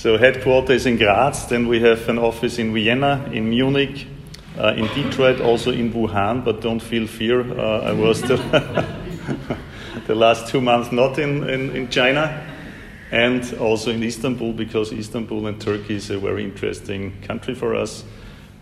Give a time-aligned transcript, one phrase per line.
[0.00, 4.06] So headquarters in Graz, then we have an office in Vienna, in Munich,
[4.58, 7.42] uh, in Detroit, also in Wuhan, but don't feel fear.
[7.42, 8.36] Uh, I was the,
[10.06, 12.42] the, last two months not in, in, in, China,
[13.10, 18.02] and also in Istanbul, because Istanbul and Turkey is a very interesting country for us.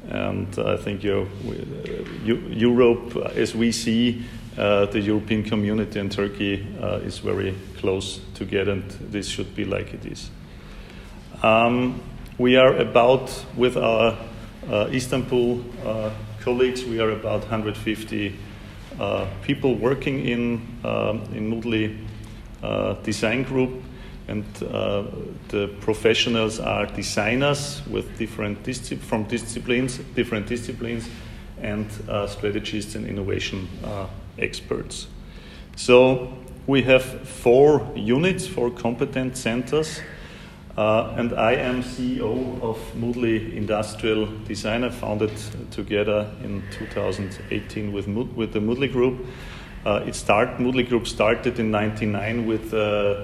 [0.09, 1.29] And I think you
[2.25, 4.25] know, Europe, as we see,
[4.59, 9.65] uh, the European community and Turkey uh, is very close together, and this should be
[9.65, 10.31] like it is.
[11.43, 12.01] Um,
[12.37, 14.19] we are about, with our
[14.69, 18.37] uh, Istanbul uh, colleagues, we are about 150
[18.99, 21.97] uh, people working in, um, in Moodley
[22.61, 23.83] uh, Design Group.
[24.27, 24.45] And
[25.49, 31.09] the professionals are designers with different disci- from disciplines, different disciplines,
[31.63, 31.91] and
[32.29, 33.67] strategists and innovation
[34.39, 35.07] experts.
[35.77, 40.01] So we have four units, four competent centers.
[40.79, 45.33] Uh, and I am CEO of Moodley Industrial Designer, founded
[45.73, 49.27] together in 2018 with, with the Moodley Group.
[49.85, 52.71] Uh, it start, Moodley Group started in 99 with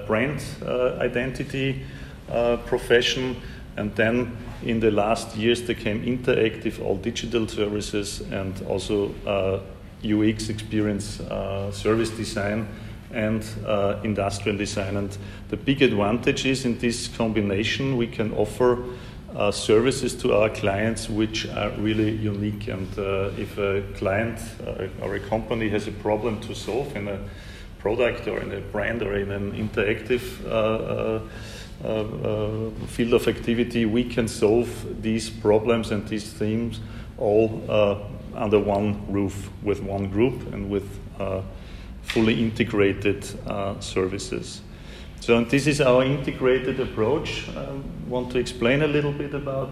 [0.05, 1.85] brand uh, identity
[2.29, 3.37] uh, profession,
[3.77, 9.11] and then in the last years there came interactive, all digital services, and also
[10.03, 11.21] UX uh, experience
[11.71, 12.67] service design
[13.15, 14.97] and uh, industrial design.
[14.97, 15.17] And
[15.49, 18.83] the big advantage is in this combination, we can offer
[19.35, 22.67] uh, services to our clients which are really unique.
[22.67, 27.07] And uh, if a client uh, or a company has a problem to solve in
[27.07, 27.19] a
[27.79, 31.19] product or in a brand or in an interactive uh,
[31.85, 36.79] uh, field of activity, we can solve these problems and these themes
[37.17, 37.61] all
[38.35, 40.99] under one roof with one group and with
[42.05, 44.61] fully integrated uh, services.
[45.19, 47.49] So this is our integrated approach.
[47.49, 47.67] I
[48.07, 49.71] want to explain a little bit about.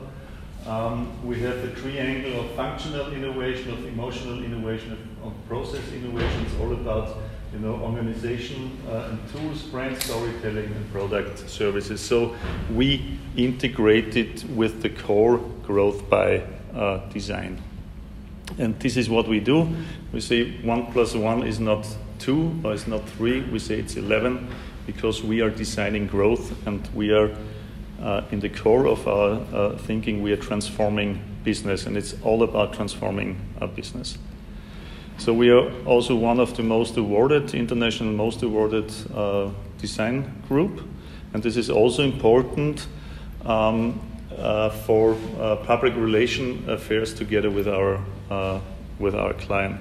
[0.65, 6.45] Um, we have a triangle of functional innovation, of emotional innovation, of process innovation.
[6.45, 7.17] It's all about
[7.53, 12.01] you know, organization uh, and tools, brand storytelling, and product services.
[12.01, 12.35] So
[12.73, 16.43] we integrate it with the core growth by
[16.73, 17.61] uh, design.
[18.57, 19.67] And this is what we do.
[20.11, 21.85] We say one plus one is not
[22.23, 24.47] two or it's not three, we say it's 11
[24.85, 27.35] because we are designing growth and we are
[28.01, 32.43] uh, in the core of our uh, thinking, we are transforming business and it's all
[32.43, 34.17] about transforming our business.
[35.17, 40.81] So we are also one of the most awarded, international most awarded uh, design group.
[41.33, 42.87] And this is also important
[43.45, 43.99] um,
[44.37, 47.99] uh, for uh, public relation affairs together with our,
[48.31, 48.59] uh,
[48.97, 49.79] with our client.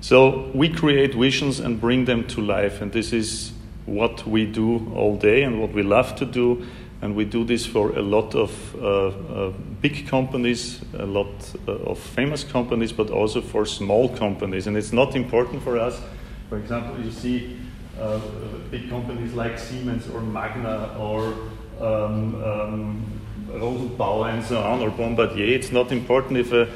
[0.00, 3.52] So we create visions and bring them to life, and this is
[3.84, 6.66] what we do all day and what we love to do.
[7.02, 11.28] And we do this for a lot of uh, uh, big companies, a lot
[11.66, 14.66] uh, of famous companies, but also for small companies.
[14.66, 16.00] And it's not important for us.
[16.48, 17.56] For example, you see
[17.98, 18.20] uh,
[18.70, 21.34] big companies like Siemens or Magna or
[21.80, 25.54] um, um, Rosenbauer and so on, or Bombardier.
[25.56, 26.68] It's not important if a,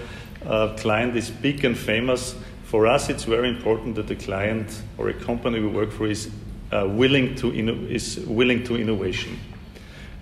[0.46, 2.34] a client is big and famous
[2.74, 6.28] for us, it's very important that the client or a company we work for is
[6.72, 7.52] uh, willing to
[7.88, 9.38] is willing to innovation,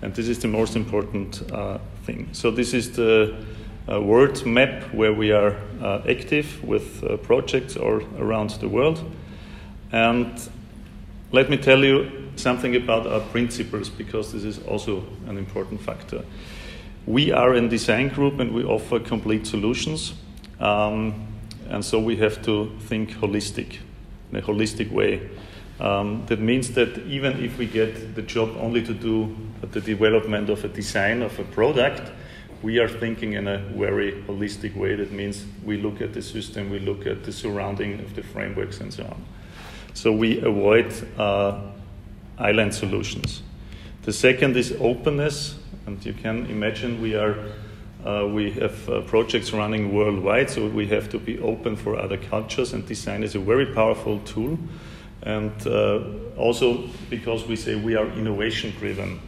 [0.03, 2.29] and this is the most important uh, thing.
[2.31, 3.35] So this is the
[3.91, 9.03] uh, world map where we are uh, active with uh, projects all around the world,
[9.91, 10.29] and
[11.31, 16.23] let me tell you something about our principles because this is also an important factor.
[17.07, 20.13] We are a design group and we offer complete solutions.
[20.59, 21.32] Um,
[21.73, 23.79] and so we have to think holistic,
[24.31, 25.27] in a holistic way.
[25.79, 29.35] Um, that means that even if we get the job only to do
[29.71, 32.11] the development of a design of a product,
[32.61, 34.93] we are thinking in a very holistic way.
[34.93, 38.79] That means we look at the system, we look at the surrounding of the frameworks,
[38.79, 39.25] and so on.
[39.95, 41.59] So we avoid uh,
[42.37, 43.41] island solutions.
[44.03, 45.55] The second is openness,
[45.87, 47.35] and you can imagine we are
[48.05, 52.17] uh, we have uh, projects running worldwide, so we have to be open for other
[52.17, 54.57] cultures, and design is a very powerful tool.
[55.21, 56.01] And uh,
[56.37, 59.21] also because we say we are innovation driven,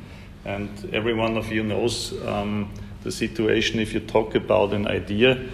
[0.44, 2.74] and every one of you knows um,
[3.04, 5.48] the situation if you talk about an idea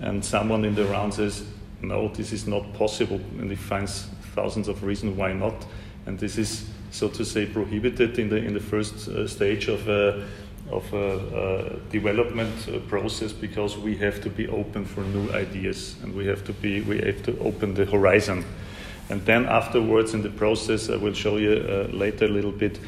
[0.00, 1.44] and someone in the round says,
[1.82, 5.66] No, this is not possible, and he finds thousands of reasons why not.
[6.06, 9.88] And this is, so to say, prohibited in the, in the first uh, stage of
[9.88, 10.26] a
[10.70, 15.96] of a, a development uh, process because we have to be open for new ideas
[16.02, 18.44] and we have to be we have to open the horizon
[19.08, 22.78] and then afterwards in the process i will show you uh, later a little bit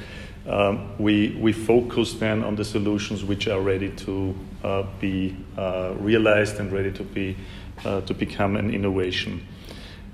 [0.46, 4.34] um, we, we focus then on the solutions which are ready to
[4.64, 7.36] uh, be uh, realized and ready to, be,
[7.84, 9.46] uh, to become an innovation.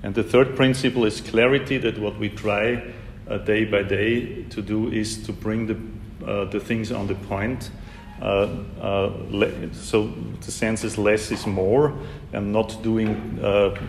[0.03, 2.93] And the third principle is clarity that what we try
[3.29, 5.77] uh, day by day to do is to bring the,
[6.19, 7.71] the things on the point.
[8.21, 8.47] Uh,
[9.73, 10.11] so
[10.41, 11.93] the sense is less is more,
[12.33, 13.39] and not doing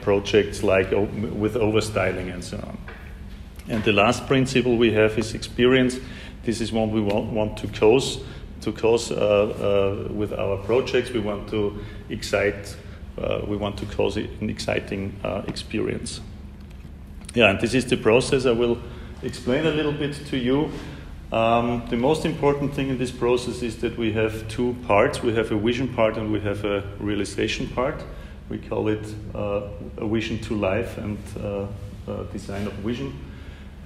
[0.02, 2.78] projects like with overstyling and so on.
[3.68, 5.98] And the last principle we have is experience
[6.48, 8.20] this is what we want, want to cause
[8.62, 11.10] to cause uh, uh, with our projects.
[11.10, 11.78] We want to
[12.08, 12.74] excite.
[13.18, 16.20] Uh, we want to cause an exciting uh, experience.
[17.34, 18.46] Yeah, and this is the process.
[18.46, 18.78] I will
[19.22, 20.70] explain a little bit to you.
[21.30, 25.22] Um, the most important thing in this process is that we have two parts.
[25.22, 28.02] We have a vision part and we have a realization part.
[28.48, 31.66] We call it uh, a vision to life and uh,
[32.32, 33.12] design of vision.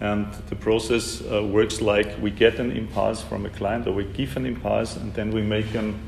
[0.00, 4.04] And the process uh, works like we get an impulse from a client or we
[4.04, 5.98] give an impulse and then we make an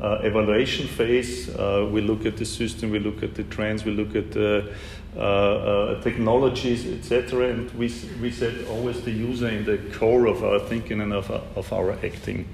[0.00, 1.48] uh, evaluation phase.
[1.50, 4.58] Uh, we look at the system, we look at the trends, we look at the
[4.58, 4.74] uh, uh,
[5.14, 7.50] technologies, etc.
[7.50, 11.30] And we, we set always the user in the core of our thinking and of,
[11.30, 12.46] of our acting.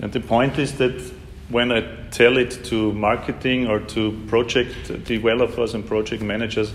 [0.00, 1.12] And the point is that
[1.48, 6.72] when I tell it to marketing or to project developers and project managers,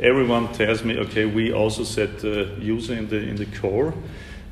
[0.00, 3.92] everyone tells me, okay, we also set the user in the, in the core,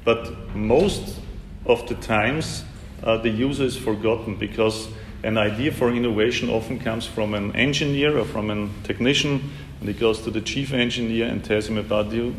[0.04, 1.20] but most
[1.66, 2.64] of the times
[3.02, 4.88] uh, the user is forgotten because
[5.22, 9.50] an idea for innovation often comes from an engineer or from a technician,
[9.82, 12.36] and he goes to the chief engineer and tells him about you.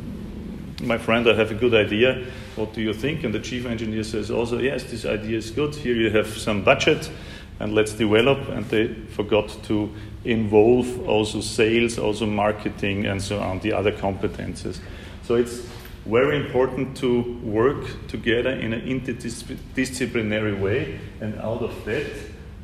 [0.81, 2.25] My friend, I have a good idea.
[2.56, 3.25] What do you think?
[3.25, 5.75] And the chief engineer says also, yes, this idea is good.
[5.75, 7.12] Here you have some budget,
[7.60, 8.48] and let's develop.
[8.48, 9.94] And they forgot to
[10.24, 14.80] involve also sales, also marketing, and so on, the other competences.
[15.24, 15.68] So it's
[16.06, 22.10] very important to work together in an interdisciplinary way, and out of that,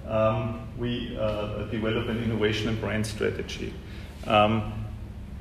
[0.08, 3.74] um, we uh, develop an innovation and brand strategy.
[4.28, 4.74] Um,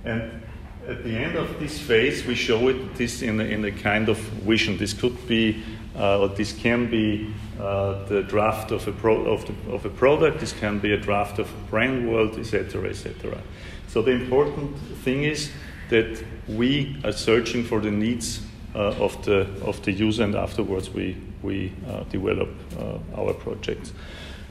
[0.05, 0.43] and
[0.87, 4.09] at the end of this phase, we show it this in a, in a kind
[4.09, 4.79] of vision.
[4.79, 5.63] This could be,
[5.97, 9.91] uh, or this can be uh, the draft of a, pro- of, the, of, a
[9.91, 13.39] product, this can be a draft of a brand world, etc., etc.
[13.89, 15.51] So the important thing is
[15.91, 18.43] that we are searching for the needs
[18.75, 23.93] uh, of, the, of the user, and afterwards we, we uh, develop uh, our projects.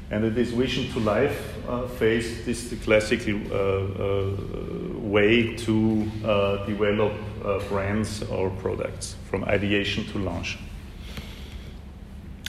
[0.10, 3.38] And in this vision to life uh, phase, this is the classical
[5.02, 6.06] way to
[6.66, 7.14] develop
[7.70, 10.58] brands or products from ideation to launch.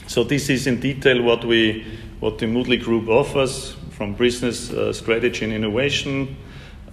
[0.07, 1.85] So this is in detail what we,
[2.19, 6.35] what the Moodley Group offers from business uh, strategy and innovation,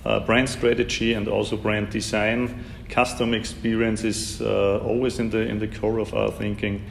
[0.05, 2.65] uh, brand strategy, and also brand design.
[2.91, 6.85] Custom experience is uh, always in the in the core of our thinking,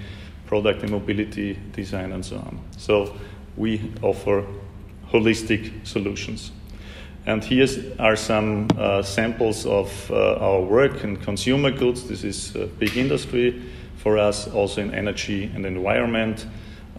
[0.48, 2.60] product and mobility design, and so on.
[2.78, 3.16] So
[3.58, 4.46] we offer
[5.12, 6.52] holistic solutions.
[7.26, 7.68] And here
[7.98, 12.08] are some uh, samples of uh, our work in consumer goods.
[12.08, 13.64] This is a big industry
[13.98, 16.46] for us, also in energy and environment,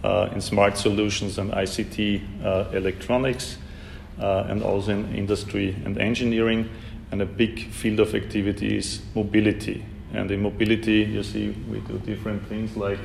[0.03, 3.58] uh, in smart solutions and ICT uh, electronics,
[4.19, 6.69] uh, and also in industry and engineering.
[7.12, 9.85] And a big field of activity is mobility.
[10.12, 12.99] And in mobility, you see, we do different things like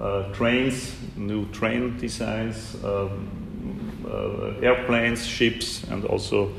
[0.00, 3.28] uh, trains, new train designs, um,
[4.06, 6.52] uh, airplanes, ships, and also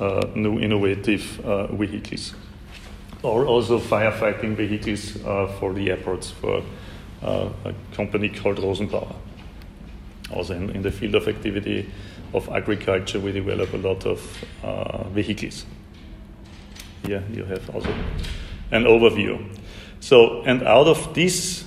[0.00, 1.22] uh, new innovative
[1.72, 2.34] vehicles
[3.24, 6.62] or also firefighting vehicles uh, for the airports for
[7.22, 9.16] uh, a company called Rosenbauer.
[10.30, 11.90] Also, in, in, the field of activity
[12.34, 15.64] of agriculture, we develop a lot of uh, vehicles.
[17.06, 17.94] Here you have also
[18.70, 19.42] an overview.
[20.00, 21.64] So, and out of this,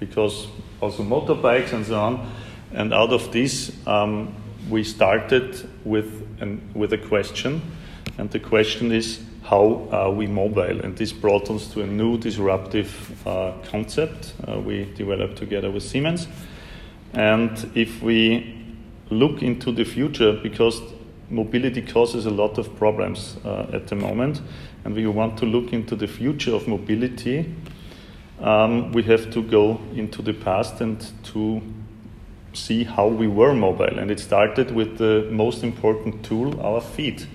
[0.00, 0.46] because
[0.80, 2.30] also motorbikes and so on,
[2.72, 4.34] and out of this, um,
[4.68, 7.62] we started with, an, with a question,
[8.18, 10.80] and the question is how are we mobile?
[10.80, 15.82] And this brought us to a new disruptive uh, concept uh, we developed together with
[15.82, 16.28] Siemens.
[17.14, 18.54] And if we
[19.08, 20.82] look into the future, because
[21.30, 24.42] mobility causes a lot of problems uh, at the moment,
[24.84, 27.54] and we want to look into the future of mobility,
[28.40, 31.62] um, we have to go into the past and to
[32.52, 33.98] see how we were mobile.
[33.98, 37.26] And it started with the most important tool, our feet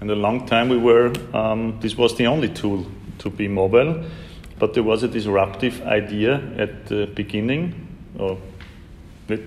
[0.00, 2.86] and a long time we were, um, this was the only tool
[3.18, 4.02] to be mobile,
[4.58, 7.86] but there was a disruptive idea at the beginning,
[8.18, 8.38] or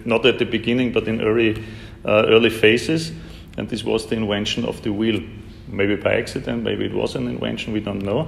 [0.05, 1.63] not at the beginning, but in early,
[2.05, 3.11] uh, early phases,
[3.57, 5.21] and this was the invention of the wheel.
[5.67, 8.27] Maybe by accident, maybe it was an invention, we don't know.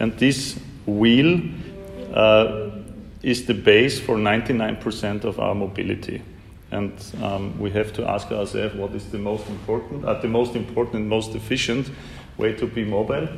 [0.00, 1.38] And this wheel
[3.22, 6.22] is the base for 99% of our mobility.
[6.70, 6.92] And
[7.22, 10.96] um, we have to ask ourselves what is the most important, uh, the most important
[10.96, 11.90] and most efficient
[12.38, 13.28] way to be mobile,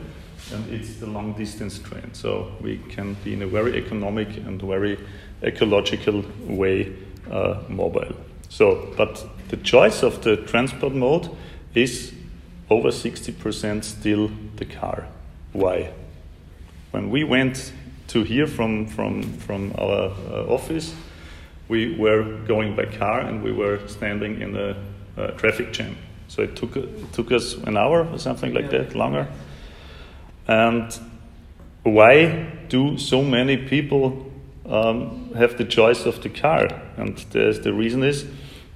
[0.52, 2.14] and it's the long distance train.
[2.14, 4.98] So we can be in a very economic and very
[5.42, 6.94] ecological way
[7.30, 8.14] uh, mobile.
[8.48, 11.28] So, but the choice of the transport mode
[11.74, 12.12] is
[12.70, 15.08] over 60% still the car.
[15.52, 15.92] Why?
[16.92, 17.72] When we went
[18.14, 20.94] to here from, from, from our uh, office,
[21.66, 24.76] we were going by car and we were standing in a,
[25.16, 25.96] a traffic jam.
[26.28, 28.78] So it took, it took us an hour or something like yeah.
[28.78, 29.26] that, longer.
[30.46, 30.96] And
[31.82, 34.30] why do so many people
[34.64, 36.68] um, have the choice of the car?
[36.96, 38.26] And the reason is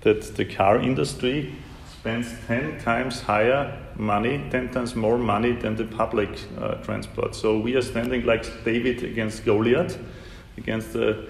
[0.01, 1.55] that the car industry
[1.93, 7.35] spends 10 times higher money, 10 times more money than the public uh, transport.
[7.35, 9.99] So we are standing like David against Goliath,
[10.57, 11.27] against the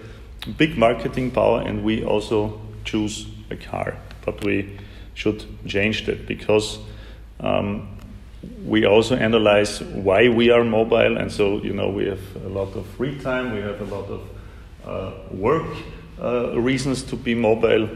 [0.57, 3.97] big marketing power, and we also choose a car.
[4.25, 4.79] But we
[5.15, 6.79] should change that because
[7.41, 7.99] um,
[8.65, 12.75] we also analyze why we are mobile, and so you know we have a lot
[12.77, 14.21] of free time, we have a lot of
[14.87, 15.67] uh, work
[16.23, 17.89] uh, reasons to be mobile,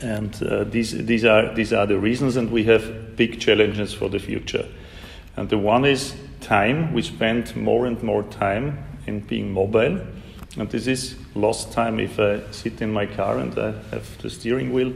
[0.00, 4.08] and uh, these these are these are the reasons, and we have big challenges for
[4.08, 4.66] the future.
[5.36, 6.94] And the one is time.
[6.94, 10.00] We spend more and more time in being mobile,
[10.56, 12.00] and this is lost time.
[12.00, 14.92] If I sit in my car and I have the steering wheel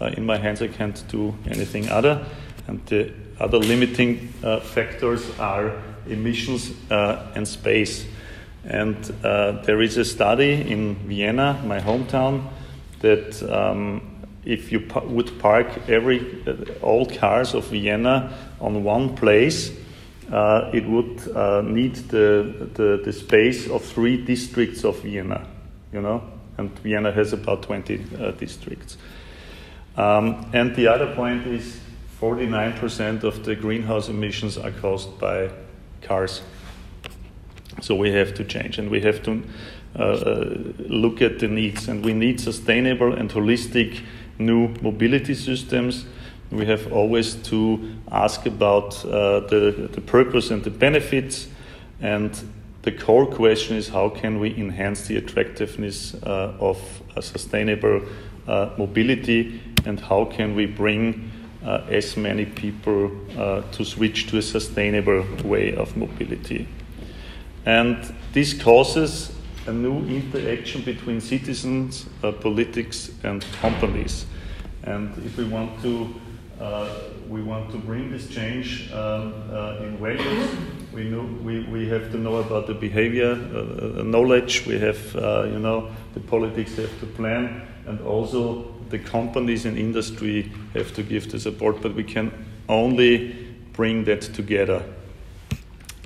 [0.00, 2.26] uh, in my hands, I can't do anything other.
[2.66, 5.72] And the other limiting uh, factors are
[6.06, 8.04] emissions uh, and space.
[8.64, 12.48] And uh, there is a study in Vienna, my hometown,
[13.00, 14.09] that um,
[14.44, 19.72] if you would park every uh, all cars of Vienna on one place,
[20.32, 25.46] uh, it would uh, need the, the, the space of three districts of Vienna,
[25.92, 26.22] you know,
[26.56, 28.96] and Vienna has about 20 uh, districts.
[29.96, 31.80] Um, and the other point is
[32.20, 35.50] 49% of the greenhouse emissions are caused by
[36.02, 36.42] cars.
[37.80, 39.42] So we have to change and we have to
[39.98, 41.88] uh, uh, look at the needs.
[41.88, 44.02] And we need sustainable and holistic
[44.40, 46.06] new mobility systems.
[46.50, 51.46] We have always to ask about uh, the, the purpose and the benefits.
[52.00, 52.36] And
[52.82, 56.78] the core question is how can we enhance the attractiveness uh, of
[57.20, 58.02] sustainable
[58.48, 61.30] uh, mobility and how can we bring
[61.64, 66.66] uh, as many people uh, to switch to a sustainable way of mobility.
[67.66, 69.30] And this causes
[69.70, 74.26] a new interaction between citizens, uh, politics, and companies.
[74.82, 76.12] And if we want to,
[76.60, 76.88] uh,
[77.28, 80.50] we want to bring this change um, uh, in values.
[80.92, 84.66] We know we, we have to know about the behavior, uh, knowledge.
[84.66, 90.50] We have, you know, the politics have to plan, and also the companies and industry
[90.74, 92.32] have to give the support, but we can
[92.68, 93.36] only
[93.72, 94.82] bring that together.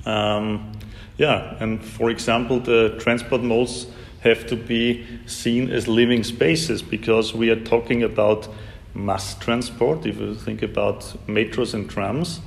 [0.05, 0.71] Um,
[1.17, 3.87] yeah, and for example, the transport modes
[4.21, 8.47] have to be seen as living spaces because we are talking about
[8.93, 10.05] mass transport.
[10.05, 12.41] If you think about metros and trams,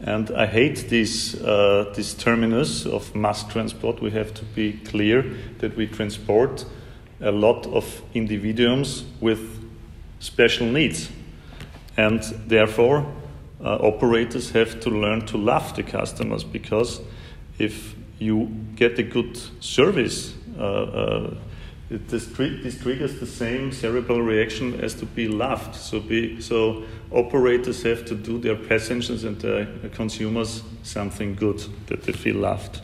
[0.00, 4.00] and I hate this uh, this terminus of mass transport.
[4.00, 5.24] We have to be clear
[5.58, 6.64] that we transport
[7.20, 9.40] a lot of individuals with
[10.20, 11.10] special needs.
[11.96, 13.12] And therefore,
[13.60, 17.00] uh, operators have to learn to love the customers because
[17.58, 18.46] if you
[18.76, 21.34] get a good service, uh, uh,
[21.90, 25.74] this, this, triggers the same cerebral reaction as to be loved.
[25.74, 32.02] So, be, so operators have to do their passengers and their consumers something good that
[32.02, 32.82] they feel loved.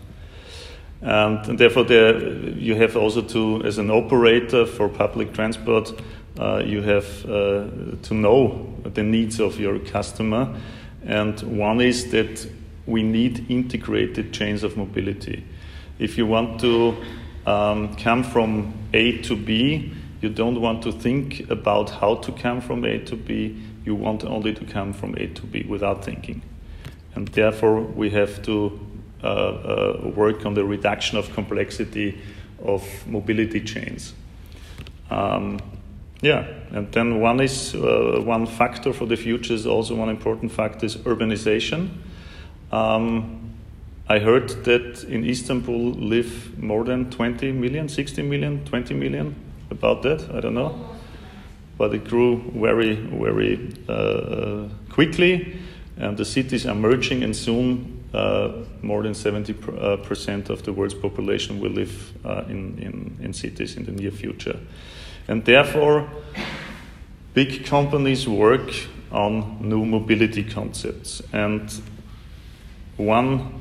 [1.03, 2.19] And, and therefore, there,
[2.57, 5.93] you have also to, as an operator for public transport,
[6.39, 7.67] uh, you have uh,
[8.03, 10.59] to know the needs of your customer.
[11.05, 12.49] And one is that
[12.87, 15.45] we need integrated chains of mobility.
[15.99, 16.97] If you want to
[17.47, 22.61] um, come from A to B, you don't want to think about how to come
[22.61, 26.43] from A to B, you want only to come from A to B without thinking.
[27.15, 28.81] And therefore, we have to
[29.23, 32.19] uh, uh, work on the reduction of complexity
[32.63, 34.15] of mobility chains.
[35.11, 35.61] Um,
[36.21, 40.53] yeah, and then one is uh, one factor for the future is also one important
[40.53, 41.91] factor is urbanization.
[42.75, 43.53] Um,
[44.09, 49.37] I heard that in Istanbul live more than 20 million, 60 million, 20 million.
[49.71, 50.75] About that, I don't know,
[51.79, 55.57] but it grew very, very uh, quickly,
[55.97, 61.61] and the cities are merging, and soon uh, more than 70% of the world's population
[61.61, 64.59] will live uh, in, in, in cities in the near future.
[65.29, 66.09] And therefore,
[67.35, 68.71] big companies work
[69.13, 71.23] on new mobility concepts.
[71.33, 71.73] And
[72.97, 73.61] one,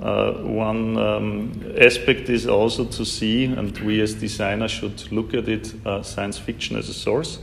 [0.00, 5.48] uh, one um, aspect is also to see, and we as designers should look at
[5.48, 7.38] it, uh, science fiction as a source.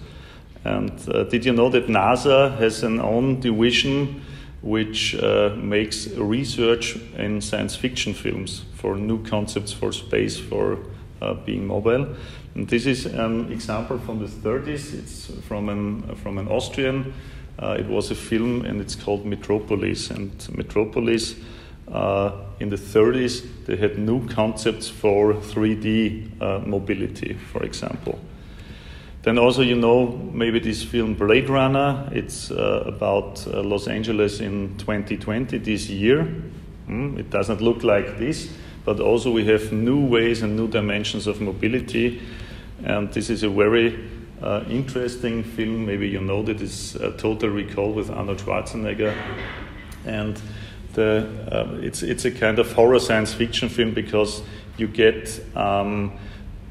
[0.64, 4.22] And uh, did you know that NASA has an own division
[4.62, 10.78] which uh, makes research in science fiction films for new concepts for space, for
[11.22, 12.16] uh, being mobile?
[12.54, 14.94] And this is an example from the 30s.
[14.94, 17.14] It's from an, from an Austrian.
[17.62, 20.10] Uh, it was a film and it's called Metropolis.
[20.10, 21.36] And Metropolis,
[21.92, 28.20] uh, in the 30s, they had new concepts for 3D uh, mobility, for example.
[29.24, 32.10] Then also, you know, maybe this film Blade Runner.
[32.12, 36.28] It's uh, about uh, Los Angeles in 2020 this year.
[36.88, 38.50] Mm, it doesn't look like this,
[38.84, 42.20] but also we have new ways and new dimensions of mobility.
[42.84, 44.10] And this is a very
[44.42, 45.86] uh, interesting film.
[45.86, 49.16] Maybe you know that is uh, Total Recall with Arnold Schwarzenegger,
[50.06, 50.42] and
[50.94, 54.42] the uh, it's it's a kind of horror science fiction film because
[54.78, 55.42] you get.
[55.56, 56.18] Um,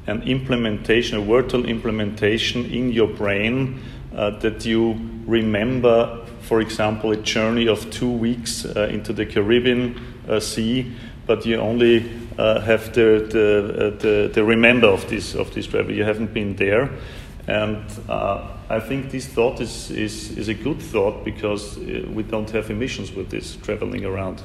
[0.07, 3.79] an implementation, a virtual implementation in your brain
[4.15, 9.95] uh, that you remember, for example, a journey of two weeks uh, into the Caribbean
[10.27, 10.91] uh, Sea,
[11.27, 15.93] but you only have the, the, the, the, remember of this, of this travel.
[15.93, 16.89] You haven't been there.
[17.47, 22.49] And uh, I think this thought is, is, is a good thought because we don't
[22.51, 24.41] have emissions with this traveling around.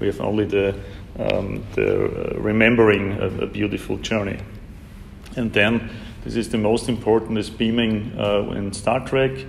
[0.00, 0.78] We have only the,
[1.18, 4.38] um, the remembering a, a beautiful journey.
[5.36, 5.90] And then
[6.24, 9.46] this is the most important is beaming uh, in Star Trek.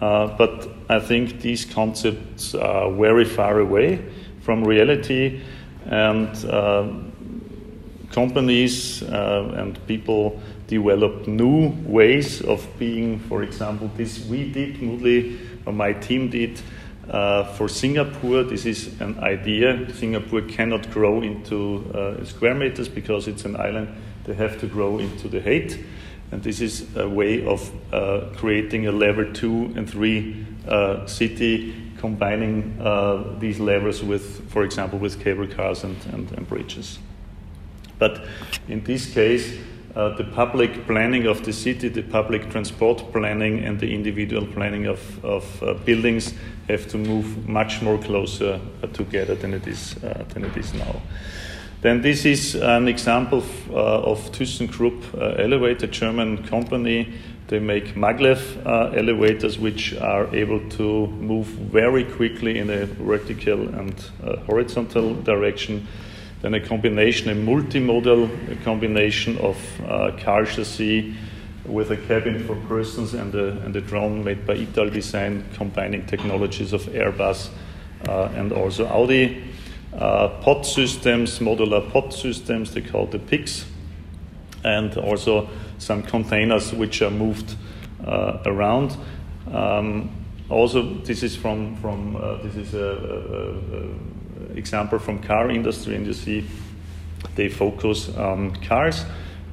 [0.00, 4.04] Uh, but I think these concepts are very far away
[4.40, 5.40] from reality,
[5.86, 6.88] and uh,
[8.10, 13.18] companies uh, and people develop new ways of being.
[13.20, 16.60] For example, this we did, Moodley, or my team did.
[17.08, 19.92] Uh, for Singapore, this is an idea.
[19.94, 23.88] Singapore cannot grow into uh, square meters because it's an island
[24.24, 25.78] they have to grow into the height.
[26.32, 31.74] And this is a way of uh, creating a level two and three uh, city,
[31.98, 36.98] combining uh, these levels with, for example, with cable cars and, and, and bridges.
[37.98, 38.26] But
[38.66, 39.56] in this case,
[39.96, 44.86] uh, the public planning of the city, the public transport planning, and the individual planning
[44.86, 46.34] of, of uh, buildings
[46.68, 50.74] have to move much more closer uh, together than it is, uh, than it is
[50.74, 51.00] now.
[51.82, 57.12] Then this is an example uh, of ThyssenKrupp uh, Elevator, German company.
[57.48, 58.40] They make maglev
[58.96, 63.94] elevators which are able to move very quickly in a vertical and
[64.46, 65.86] horizontal direction.
[66.44, 71.14] Then a combination, a multimodal combination of uh, car chassis
[71.64, 76.74] with a cabin for persons and a, and a drone made by Italdesign, combining technologies
[76.74, 77.48] of Airbus
[78.06, 79.42] uh, and also Audi
[79.94, 83.64] uh, pod systems, modular pod systems, they call the PICs,
[84.64, 87.56] and also some containers which are moved
[88.06, 88.94] uh, around.
[89.50, 90.10] Um,
[90.50, 93.94] also, this is from, from uh, this is a,
[94.56, 96.44] example from car industry, and you see
[97.34, 99.04] they focus on cars.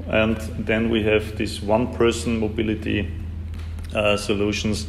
[0.08, 3.12] And then we have this one-person mobility
[3.94, 4.88] uh, solutions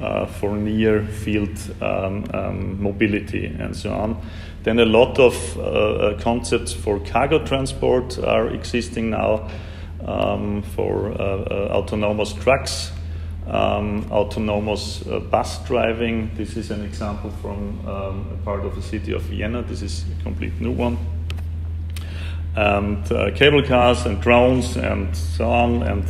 [0.00, 4.20] uh, for near field um, um, mobility and so on.
[4.62, 9.48] Then a lot of uh, uh, concepts for cargo transport are existing now
[10.06, 12.90] um, for uh, uh autonomous trucks,
[13.46, 16.30] um, autonomous uh, bus driving.
[16.34, 19.62] This is an example from um, a part of the city of Vienna.
[19.62, 20.98] This is a complete new one.
[22.56, 25.82] And uh, cable cars and drones and so on.
[25.82, 26.04] And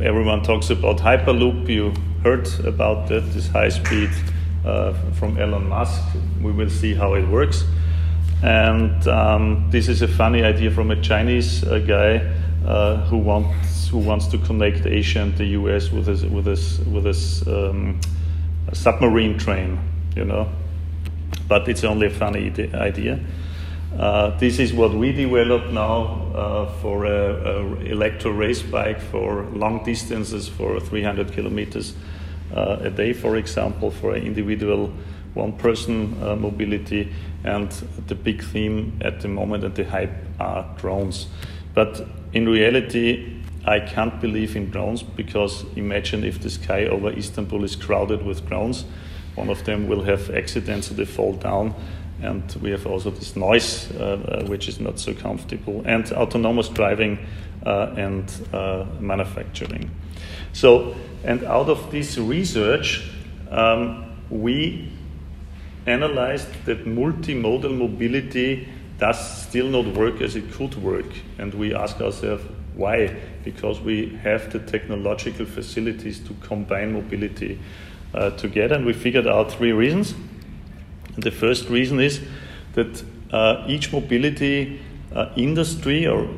[0.00, 1.68] everyone talks about Hyperloop.
[1.68, 4.10] You heard about that, this high speed
[4.64, 6.02] uh, from Elon Musk.
[6.40, 7.64] We will see how it works.
[8.42, 12.30] And um, this is a funny idea from a Chinese uh, guy
[12.64, 15.90] uh, who wants who wants to connect Asia and the U.S.
[15.90, 18.00] with this with this with this um,
[18.72, 19.78] submarine train,
[20.16, 20.48] you know.
[21.48, 23.20] But it's only a funny idea.
[23.98, 29.84] Uh, this is what we develop now uh, for an electro race bike for long
[29.84, 31.94] distances for 300 kilometers
[32.52, 34.92] uh, a day, for example, for individual
[35.34, 37.12] one person uh, mobility.
[37.44, 37.70] And
[38.08, 41.28] the big theme at the moment and the hype are drones.
[41.74, 47.64] But in reality, I can't believe in drones because imagine if the sky over Istanbul
[47.64, 48.84] is crowded with drones.
[49.36, 51.74] One of them will have accidents, so they fall down,
[52.22, 56.68] and we have also this noise, uh, uh, which is not so comfortable, and autonomous
[56.68, 57.18] driving
[57.64, 59.90] uh, and uh, manufacturing.
[60.52, 60.94] So,
[61.24, 63.10] and out of this research,
[63.50, 64.90] um, we
[65.86, 71.06] analyzed that multimodal mobility does still not work as it could work,
[71.38, 72.44] and we ask ourselves
[72.76, 73.14] why?
[73.44, 77.60] Because we have the technological facilities to combine mobility
[78.12, 80.14] uh, together, and we figured out three reasons.
[81.14, 82.20] And The first reason is
[82.74, 84.80] that uh, each mobility
[85.14, 86.28] uh, industry or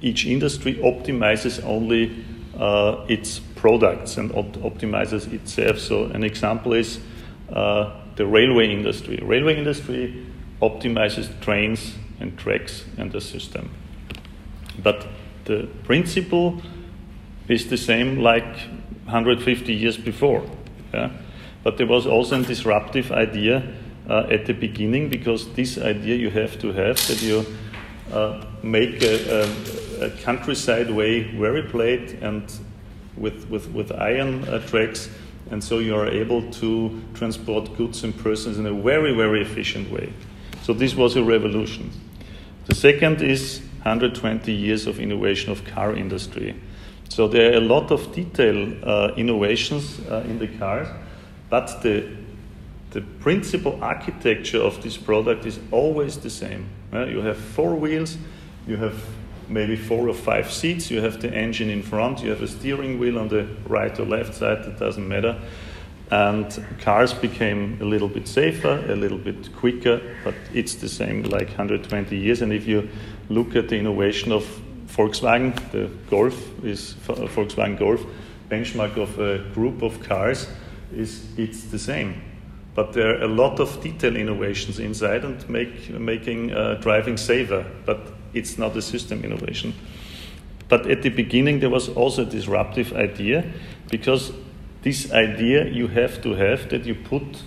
[0.00, 2.24] each industry optimizes only
[2.58, 5.78] uh, its products and op- optimizes itself.
[5.78, 7.00] So an example is
[7.52, 9.18] uh, the railway industry.
[9.22, 10.26] Railway industry
[10.60, 13.70] optimizes trains and tracks and the system.
[14.82, 15.06] But
[15.44, 16.62] the principle
[17.48, 18.56] is the same like
[19.04, 20.42] 150 years before.
[20.94, 21.10] Yeah?
[21.64, 23.62] But there was also a disruptive idea
[24.08, 27.44] uh, at the beginning because this idea you have to have that you
[28.12, 29.44] uh, make a,
[30.00, 32.42] a, a, countryside way very plate and
[33.16, 35.08] with, with, with iron uh, tracks,
[35.50, 39.90] and so you are able to transport goods and persons in a very, very efficient
[39.90, 40.12] way.
[40.62, 41.90] So this was a revolution.
[42.66, 46.54] The second is 120 years of innovation of car industry.
[47.08, 50.88] So there are a lot of detail uh, innovations uh, in the cars,
[51.50, 52.22] but the
[52.92, 56.68] the principal architecture of this product is always the same.
[56.92, 58.18] Uh, you have four wheels,
[58.66, 59.02] you have
[59.48, 62.98] maybe four or five seats, you have the engine in front, you have a steering
[62.98, 65.40] wheel on the right or left side, it doesn't matter.
[66.12, 71.22] And cars became a little bit safer, a little bit quicker, but it's the same
[71.24, 72.42] like 120 years.
[72.42, 72.88] And if you
[73.30, 74.44] look at the innovation of
[74.88, 78.04] Volkswagen, the Golf is Volkswagen Golf,
[78.50, 80.48] benchmark of a group of cars,
[80.94, 82.20] is it's the same
[82.74, 87.66] but there are a lot of detail innovations inside and make, making uh, driving safer,
[87.84, 88.00] but
[88.32, 89.74] it's not a system innovation.
[90.68, 93.44] But at the beginning, there was also a disruptive idea
[93.90, 94.32] because
[94.82, 97.42] this idea you have to have that you put,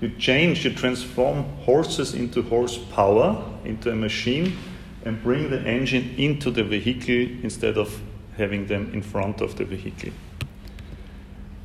[0.00, 4.56] you change, you transform horses into horsepower, into a machine,
[5.04, 8.00] and bring the engine into the vehicle instead of
[8.36, 10.12] having them in front of the vehicle.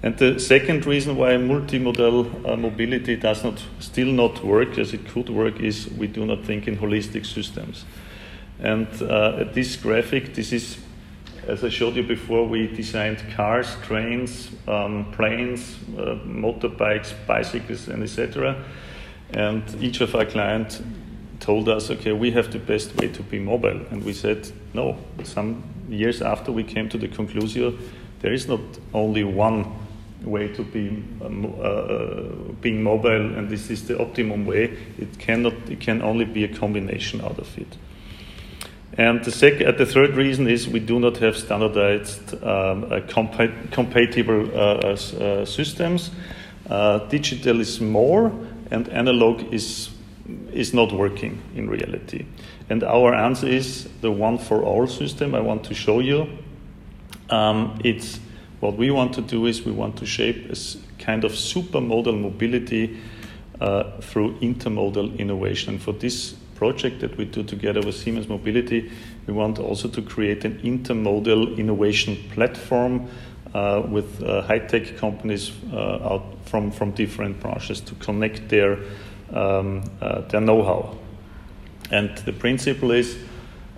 [0.04, 5.08] And the second reason why multimodal uh, mobility does not still not work as it
[5.08, 7.86] could work is we do not think in holistic systems.
[8.60, 10.78] And uh, this graphic, this is,
[11.48, 18.04] as I showed you before, we designed cars, trains, um, planes, uh, motorbikes, bicycles, and
[18.04, 18.64] etc.
[19.32, 20.82] And each of our clients
[21.40, 23.82] told us, okay, we have the best way to be mobile.
[23.92, 24.98] And we said, no.
[25.24, 27.78] Some years after, we came to the conclusion
[28.24, 28.62] there is not
[28.94, 29.66] only one
[30.24, 34.78] way to be um, uh, uh, being mobile, and this is the optimum way.
[34.98, 35.54] It cannot.
[35.70, 37.78] It can only be a combination out of it.
[38.98, 43.72] And the uh, the third reason is we do not have standardized um, uh, compa-
[43.72, 46.12] compatible uh, uh, systems.
[47.10, 48.32] digital is more,
[48.72, 49.90] and analog is
[50.54, 52.26] is not working in reality.
[52.70, 55.36] And our answer is the one for all system.
[55.36, 56.28] I want to show you.
[57.30, 58.20] Um, it's
[58.60, 60.56] what we want to do is we want to shape a
[61.04, 63.00] kind of supermodal mobility
[63.60, 65.80] uh, through intermodal innovation.
[65.80, 68.90] For this project that we do together with Siemens Mobility,
[69.28, 73.10] we want also to create an intermodal innovation platform
[73.54, 78.80] uh, with uh, high tech companies uh, out from, from different branches to connect their,
[79.34, 80.98] um, uh, their know how.
[81.92, 83.18] And the principle is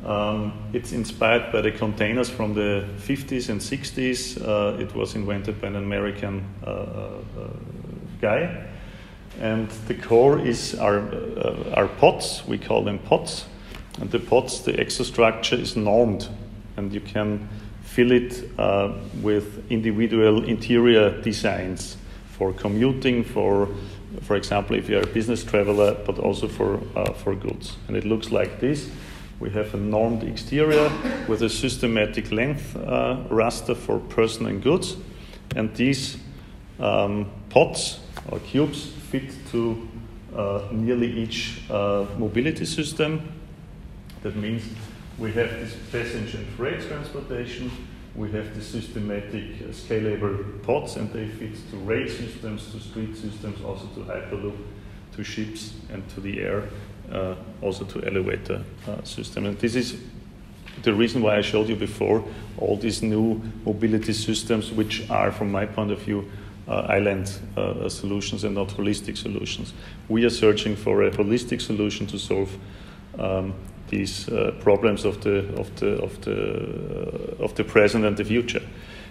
[0.06, 4.40] um, it's inspired by the containers from the 50s and 60s.
[4.40, 7.22] Uh, it was invented by an American uh,
[8.22, 8.75] guy.
[9.40, 13.46] And the core is our, uh, our pots, we call them pots.
[14.00, 16.28] And the pots, the exostructure is normed,
[16.78, 17.48] and you can
[17.84, 21.98] fill it uh, with individual interior designs
[22.38, 23.70] for commuting, for
[24.22, 27.78] for example, if you're a business traveler, but also for, uh, for goods.
[27.88, 28.90] And it looks like this.
[29.40, 30.90] We have a normed exterior
[31.28, 34.96] with a systematic length uh, raster for person and goods.
[35.56, 36.18] And these
[36.80, 39.88] um, pots or cubes fit to
[40.36, 43.32] uh, nearly each uh, mobility system.
[44.24, 44.64] That means
[45.18, 47.72] we have this passenger and freight transportation,
[48.16, 53.16] we have the systematic uh, scalable pods, and they fit to rail systems, to street
[53.16, 54.58] systems, also to Hyperloop,
[55.16, 56.64] to ships, and to the air
[57.12, 59.46] uh, also to elevator uh, system.
[59.46, 59.98] And this is
[60.84, 62.24] the reason why I showed you before
[62.58, 66.30] all these new mobility systems, which are, from my point of view,
[66.68, 69.74] island uh, solutions and not holistic solutions.
[70.10, 72.50] We are searching for a holistic solution to solve
[73.20, 73.54] um,
[73.90, 78.26] these uh, problems of the of the of the uh, of the present and the
[78.26, 78.64] future.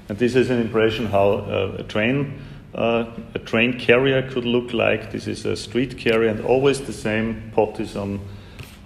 [0.08, 2.42] And this is an impression how uh, a train
[2.74, 5.12] uh, a train carrier could look like.
[5.12, 8.20] This is a street carrier, and always the same pot is on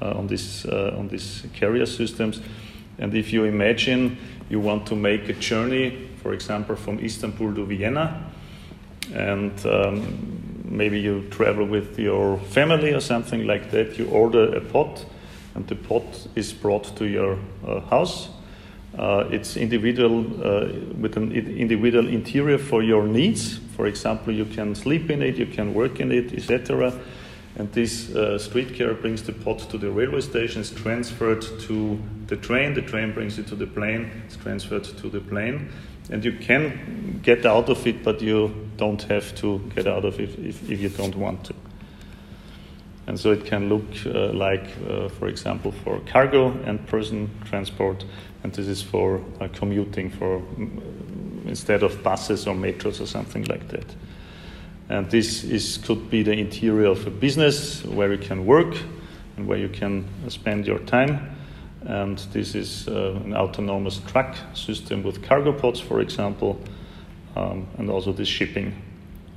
[0.01, 2.43] on this on these carrier systems.
[2.99, 4.19] And if you imagine
[4.51, 8.28] you want to make a journey, for example, from Istanbul to Vienna,
[9.15, 14.61] and um, maybe you travel with your family or something like that, you order a
[14.61, 15.05] pot,
[15.55, 18.29] and the pot is brought to your uh, house.
[18.99, 20.69] Uh, it's individual uh,
[20.99, 23.59] with an individual interior for your needs.
[23.77, 26.93] For example, you can sleep in it, you can work in it, etc.
[27.57, 32.01] And this uh, street carrier brings the pot to the railway station, it's transferred to
[32.27, 35.69] the train, the train brings it to the plane, it's transferred to the plane.
[36.11, 40.19] And you can get out of it, but you don't have to get out of
[40.21, 41.55] it if, if you don't want to.
[43.07, 48.05] And so it can look uh, like, uh, for example, for cargo and person transport,
[48.43, 53.45] and this is for uh, commuting, for mm, instead of buses or metros or something
[53.45, 53.95] like that.
[54.91, 58.77] And this is, could be the interior of a business where you can work
[59.37, 61.38] and where you can spend your time.
[61.89, 66.61] And this is uh, an autonomous truck system with cargo pods, for example,
[67.35, 68.75] um, and also this shipping.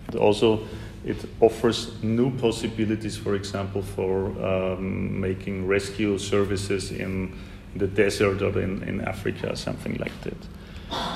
[0.07, 0.59] And also,
[1.05, 7.33] it offers new possibilities, for example, for um, making rescue services in
[7.77, 10.37] the desert or in, in Africa, something like that.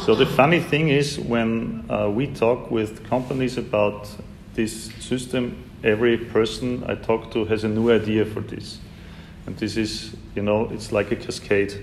[0.05, 4.07] So the funny thing is when uh, we talk with companies about
[4.53, 8.79] this system, every person I talk to has a new idea for this.
[9.45, 11.73] And this is, you know, it's like a cascade.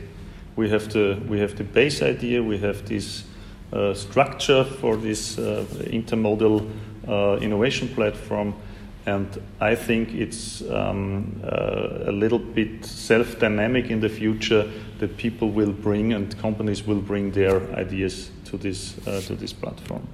[0.57, 3.25] We have the, we have the base idea, we have this
[3.73, 6.69] uh, structure for this uh, intermodal
[7.09, 8.55] uh, innovation platform,
[9.07, 15.17] and I think it's um, uh, a little bit self dynamic in the future that
[15.17, 20.07] people will bring and companies will bring their ideas to this, uh, to this platform.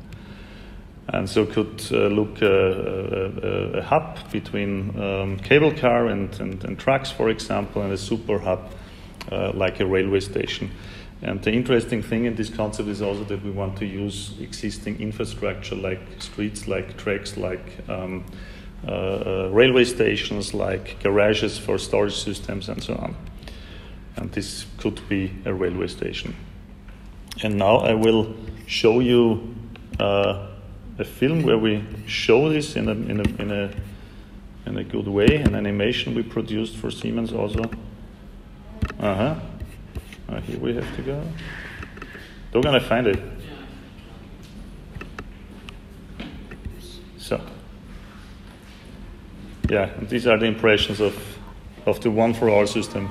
[1.11, 6.63] And so could uh, look uh, a, a, hub between um, cable car and, and,
[6.65, 8.71] and, trucks, for example, and a super hub
[9.33, 10.71] uh, like a railway station.
[11.23, 15.01] And the interesting thing in this concept is also that we want to use existing
[15.01, 18.27] infrastructure like streets, like tracks, like um,
[18.87, 23.17] uh, uh, railway stations, like garages for storage systems, and so on
[24.19, 26.35] and this could be a railway station.
[27.43, 28.35] And now I will
[28.67, 29.55] show you
[30.01, 30.48] uh,
[30.99, 33.71] a film where we show this in a, in a, in a,
[34.67, 37.63] in a good way, an animation we produced for Siemens also.
[38.99, 39.37] Uh-huh.
[40.29, 41.23] Uh, here we have to go.
[42.51, 43.21] They're gonna find it.
[47.19, 47.41] So,
[49.69, 51.39] yeah, these are the impressions of,
[51.87, 53.11] of the one for all system.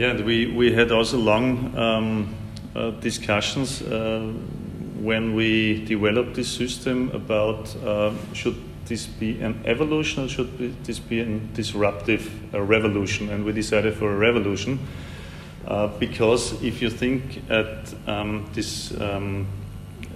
[0.00, 2.34] Yeah, and we, we had also long um,
[2.74, 4.32] uh, discussions uh,
[4.98, 10.98] when we developed this system about uh, should this be an evolution or should this
[10.98, 13.28] be a disruptive revolution?
[13.28, 14.78] And we decided for a revolution
[15.68, 19.46] uh, because if you think at um, this um,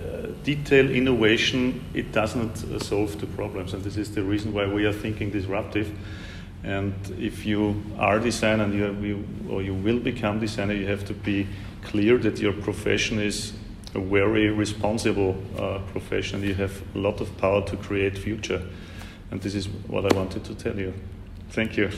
[0.02, 4.66] uh, detailed innovation, it doesn't uh, solve the problems, and this is the reason why
[4.66, 5.90] we are thinking disruptive.
[6.64, 11.04] And if you are designer and you, you, or you will become designer, you have
[11.06, 11.46] to be
[11.82, 13.52] clear that your profession is
[13.94, 16.42] a very responsible uh, profession.
[16.42, 18.62] You have a lot of power to create future.
[19.30, 20.94] And this is what I wanted to tell you.
[21.50, 21.90] Thank you.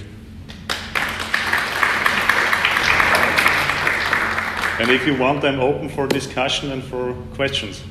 [4.78, 7.82] And if you want, I'm open for discussion and for questions.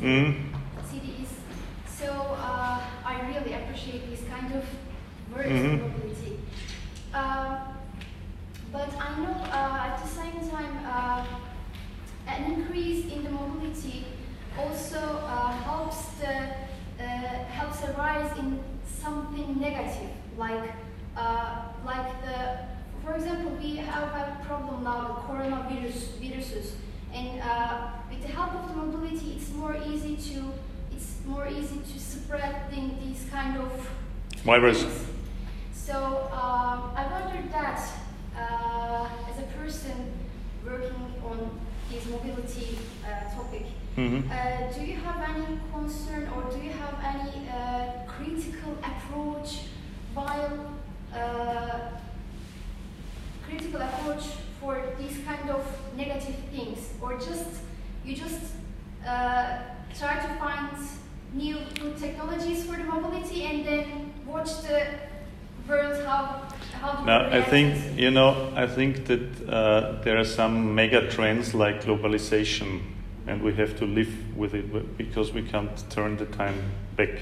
[0.00, 0.34] mm.
[0.90, 1.28] cities.
[1.86, 4.64] So uh, I really appreciate this kind of
[5.34, 5.82] words mm-hmm.
[5.82, 6.38] mobility.
[7.12, 7.58] Uh,
[8.72, 11.26] but I know uh, at the same time uh,
[12.26, 14.06] an increase in the mobility
[14.58, 16.54] also uh, helps the
[17.50, 20.72] helps arise in something negative, like
[21.84, 22.58] like the
[23.04, 26.76] for example, we have a problem now, the coronavirus viruses,
[27.12, 30.52] and uh, with the help of the mobility, it's more easy to
[30.92, 33.72] it's more easy to spread these kind of
[34.44, 34.86] virus.
[35.72, 37.80] So uh, I wondered that
[38.36, 40.12] uh, as a person
[40.64, 44.30] working on this mobility uh, topic, mm-hmm.
[44.30, 49.62] Uh, do you have any concern or do you have any uh, critical approach
[50.14, 50.70] while
[53.46, 54.24] critical approach
[54.60, 57.48] for these kind of negative things, or just
[58.04, 58.52] you just
[59.04, 59.58] uh,
[59.98, 60.76] try to find
[61.34, 64.86] new good technologies for the mobility and then watch the
[65.68, 66.50] world how
[66.82, 72.80] I think you know I think that uh, there are some mega trends like globalization,
[73.26, 77.20] and we have to live with it because we can't turn the time back.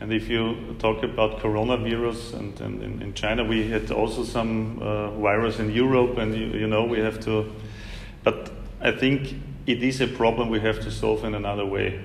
[0.00, 4.78] And if you talk about coronavirus, and, and in, in, China we had also some
[4.80, 7.52] uh, virus in Europe, and you, you, know we have to.
[8.22, 9.34] But I think
[9.66, 12.00] it is a problem we have to solve in another way,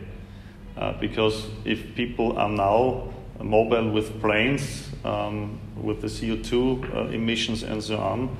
[0.76, 7.64] uh, because if people are now mobile with planes, um, with the CO2 uh, emissions
[7.64, 8.38] and so on,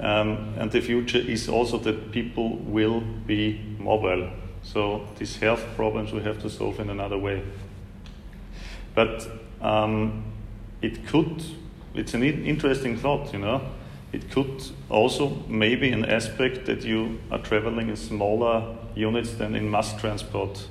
[0.00, 4.30] um, and the future is also that people will be mobile.
[4.62, 7.42] So these health problems we have to solve in another way.
[8.94, 9.28] But
[9.60, 10.24] um,
[10.80, 11.42] it could,
[11.94, 13.62] it's an interesting thought, you know.
[14.12, 19.70] It could also maybe an aspect that you are traveling in smaller units than in
[19.70, 20.66] mass transport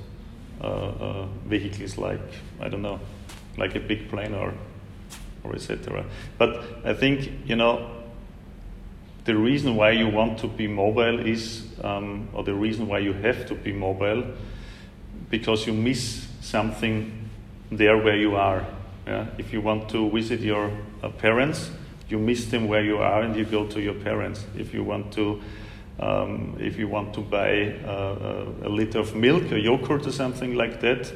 [0.60, 2.20] uh, uh, vehicles, like,
[2.60, 3.00] I don't know,
[3.56, 4.54] like a big plane or,
[5.44, 6.04] or etc.
[6.38, 7.90] But I think, you know,
[9.24, 13.12] the reason why you want to be mobile is, um, or the reason why you
[13.12, 14.24] have to be mobile,
[15.30, 17.28] because you miss something
[17.70, 18.66] there where you are.
[19.06, 19.26] Yeah?
[19.38, 20.70] If you want to visit your
[21.02, 21.70] uh, parents,
[22.08, 24.44] you miss them where you are and you go to your parents.
[24.56, 25.40] If you want to,
[26.00, 30.54] um, if you want to buy uh, a liter of milk, a yogurt or something
[30.54, 31.12] like that,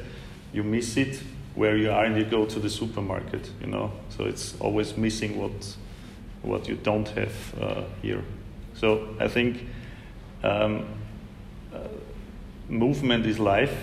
[0.53, 1.21] you miss it
[1.57, 3.49] where you are and you go to the supermarket.
[3.59, 5.75] You know, so it's always missing what
[6.43, 8.23] what you don't have uh, here.
[8.75, 9.65] So I think
[10.43, 10.85] um,
[11.73, 11.79] uh,
[12.69, 13.75] movement is life,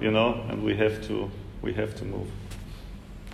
[0.00, 1.30] you know, and we have to
[1.62, 2.28] we have to move.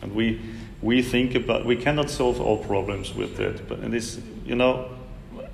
[0.03, 0.41] And we,
[0.81, 3.69] we think about, we cannot solve all problems with that.
[3.69, 4.91] But and this, you know,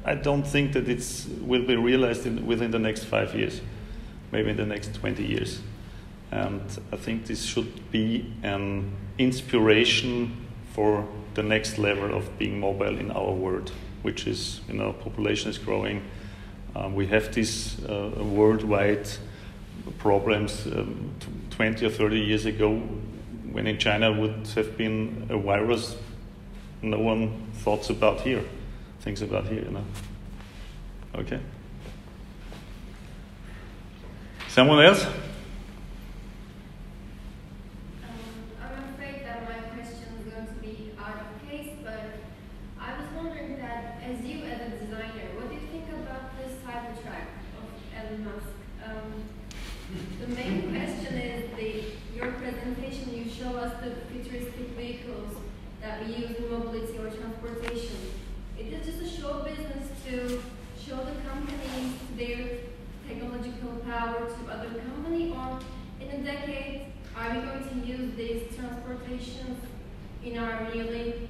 [0.05, 3.61] I don't think that it will be realized in, within the next five years,
[4.33, 5.61] maybe in the next 20 years.
[6.31, 12.99] And I think this should be an inspiration for the next level of being mobile
[12.99, 13.73] in our world,
[14.03, 16.03] which is, you know, population is growing.
[16.75, 19.09] Um, we have these uh, worldwide
[19.99, 21.15] problems um,
[21.51, 22.77] 20 or 30 years ago,
[23.53, 25.97] when in China would have been a virus,
[26.83, 28.45] no one thoughts about here,
[29.01, 29.85] thinks about here, you know.
[31.15, 31.39] Okay.
[34.49, 35.07] Someone else?
[44.05, 46.85] as you as a designer, what do you think about this type
[68.57, 69.57] transportation
[70.25, 71.29] in our daily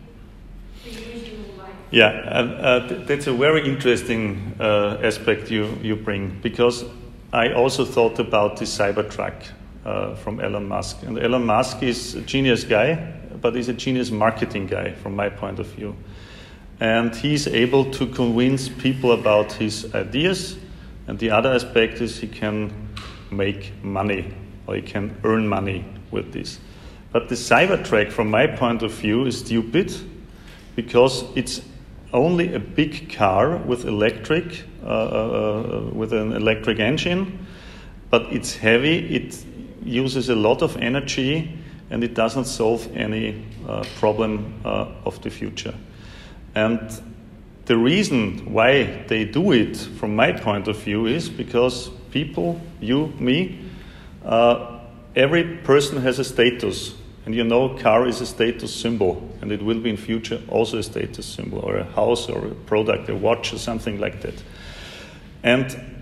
[0.85, 1.84] usual life?
[1.95, 6.85] Yeah, uh, th- that's a very interesting uh, aspect you, you bring because
[7.33, 9.35] I also thought about the Cybertruck
[9.85, 11.05] uh, from Elon Musk.
[11.05, 12.97] And Elon Musk is a genius guy,
[13.41, 15.95] but he's a genius marketing guy from my point of view.
[16.81, 20.57] And he's able to convince people about his ideas.
[21.07, 22.73] And the other aspect is he can
[23.31, 24.35] make money
[24.67, 26.59] or he can earn money with this.
[27.13, 29.95] But the Cybertruck, from my point of view, is stupid
[30.75, 31.61] because it's
[32.15, 37.47] only a big car with electric, uh, uh, uh, with an electric engine,
[38.09, 39.15] but it's heavy.
[39.15, 39.45] It
[39.85, 41.59] uses a lot of energy,
[41.91, 43.45] and it doesn't solve any
[43.99, 45.75] problem of the future.
[46.55, 46.91] And
[47.67, 53.13] the reason why they do it, from my point of view, is because people, you,
[53.19, 53.59] me,
[54.25, 54.81] uh,
[55.17, 56.95] every person has a status.
[57.27, 60.79] And you know, car is a status symbol, and it will be in future also
[60.79, 64.43] a status symbol, or a house, or a product, a watch, or something like that.
[65.43, 65.95] And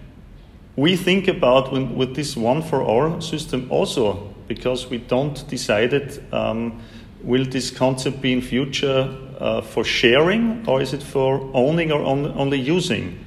[0.77, 6.23] we think about when, with this one for all system also because we don't decided
[6.33, 6.81] um,
[7.23, 12.03] will this concept be in future uh, for sharing or is it for owning or
[12.03, 13.25] on, only using?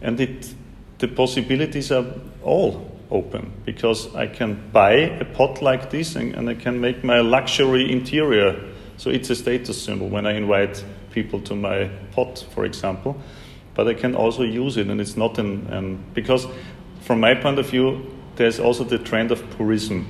[0.00, 0.54] And it,
[0.98, 2.06] the possibilities are
[2.42, 7.04] all open because I can buy a pot like this and, and I can make
[7.04, 8.60] my luxury interior.
[8.96, 13.16] So it's a status symbol when I invite people to my pot, for example.
[13.74, 16.46] But I can also use it, and it's not an, an because
[17.00, 20.06] from my point of view, there's also the trend of purism,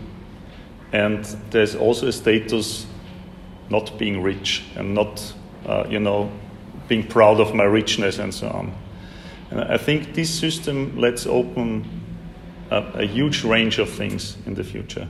[0.92, 2.86] and there's also a status
[3.68, 5.34] not being rich and not,
[5.66, 6.30] uh, you know,
[6.86, 8.72] being proud of my richness and so on.
[9.50, 12.05] And I think this system lets open
[12.70, 15.08] a, a, huge range of things in the future.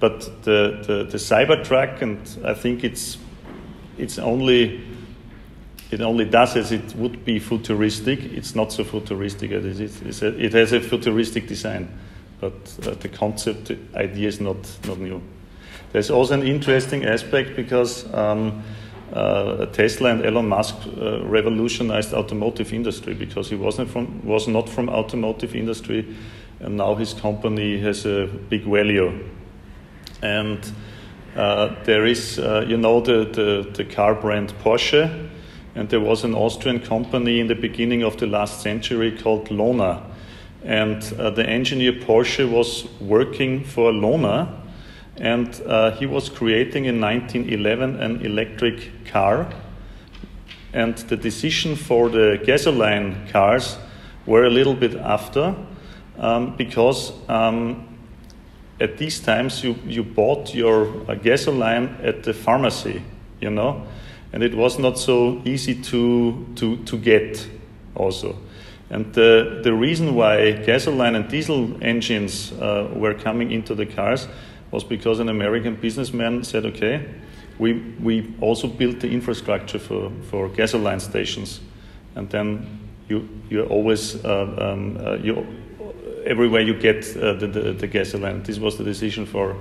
[0.00, 3.18] But the, the, the Cybertruck, and I think it's,
[3.96, 4.84] it's only,
[5.90, 8.22] it only does as it would be futuristic.
[8.22, 10.22] It's not so futuristic as it is.
[10.22, 11.88] A, it has a futuristic design,
[12.40, 12.54] but
[12.86, 15.22] uh, the concept, the idea is not, not new.
[15.92, 18.62] There's also an interesting aspect because um,
[19.12, 24.68] uh, Tesla and Elon Musk uh, revolutionized automotive industry because he wasn't from, was not
[24.68, 26.14] from automotive industry
[26.60, 29.24] and now his company has a big value.
[30.22, 30.58] And
[31.36, 35.28] uh, there is, uh, you know, the, the, the, car brand Porsche,
[35.74, 40.02] and there was an Austrian company in the beginning of the last century called Lohner.
[40.64, 44.48] And uh, the engineer Porsche was working for Lohner,
[45.18, 49.52] and uh, he was creating in 1911 an electric car.
[50.72, 53.76] And the decision for the gasoline cars
[54.24, 55.54] were a little bit after
[56.18, 57.98] um, because um,
[58.80, 63.02] at these times you, you bought your uh, gasoline at the pharmacy,
[63.40, 63.86] you know,
[64.32, 67.46] and it was not so easy to, to, to get
[67.94, 68.36] also.
[68.90, 74.28] And the, the reason why gasoline and diesel engines uh, were coming into the cars
[74.70, 77.06] was because an American businessman said, okay,
[77.58, 81.60] we, we also built the infrastructure for, for gasoline stations.
[82.14, 85.46] And then you, you're always, uh, um, uh, you,
[86.26, 88.42] everywhere you get uh, the, the, the, gasoline.
[88.42, 89.56] This was the decision for,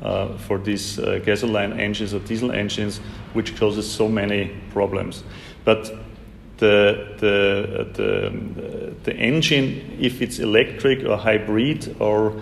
[0.00, 2.98] uh, for these uh, gasoline engines or diesel engines,
[3.32, 5.24] which causes so many problems.
[5.64, 5.92] But
[6.58, 12.40] the, the, the, the engine, if it's electric or hybrid or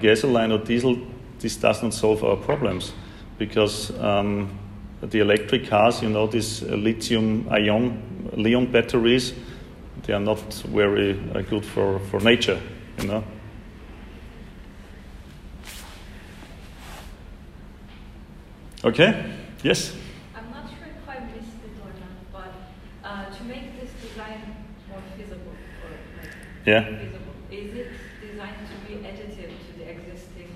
[0.00, 0.96] gasoline or diesel,
[1.40, 2.92] this does not solve our problems
[3.38, 4.58] because um,
[5.00, 9.34] the electric cars, you know, these lithium ion, Leon batteries,
[10.02, 11.14] they are not very
[11.48, 12.60] good for, for nature
[13.04, 13.24] know.
[18.82, 19.34] Okay?
[19.62, 19.92] Yes?
[20.34, 22.54] I'm not sure if I missed it or not, but
[23.04, 24.40] uh, to make this design
[24.88, 25.52] more feasible
[25.84, 26.32] or like
[26.64, 26.84] yeah.
[26.84, 27.88] feasible, is it
[28.20, 30.48] designed to be additive to the existing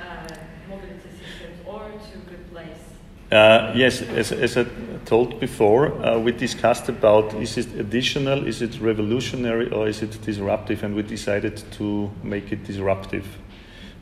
[0.00, 0.34] uh,
[0.68, 2.78] mobility systems or to replace?
[3.32, 4.64] Uh, yes, as, as, I
[5.04, 10.20] told before, uh, we discussed about is it additional, is it revolutionary, or is it
[10.22, 13.26] disruptive, and we decided to make it disruptive.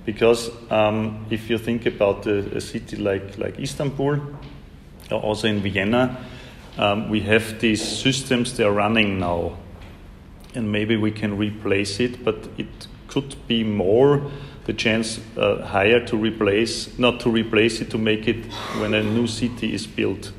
[0.04, 4.20] Because um, if you think about a, a, city like, like Istanbul,
[5.10, 6.24] or also in Vienna,
[6.78, 9.56] um, we have these systems they are running now,
[10.54, 14.30] and maybe we can replace it, but it could be more
[14.64, 18.44] the chance uh, higher to replace, not to replace it, to make it
[18.78, 20.32] when a new city is built.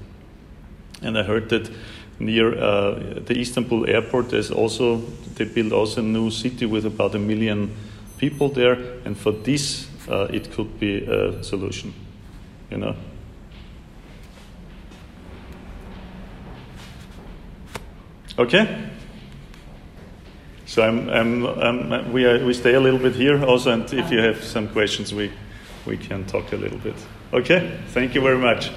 [1.03, 1.69] And I heard that
[2.19, 4.97] near uh, the Istanbul airport, there's also
[5.35, 7.75] they build also a new city with about a million
[8.17, 11.93] people there, and for this uh, it could be a solution,
[12.71, 12.95] you know.
[18.37, 18.89] Okay.
[20.65, 24.11] So I'm, I'm, I'm, we, are, we stay a little bit here also, and if
[24.11, 25.31] you have some questions, we,
[25.85, 26.95] we can talk a little bit.
[27.31, 28.71] Okay, thank you very much.